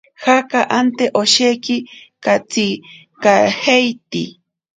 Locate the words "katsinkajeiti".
2.25-4.23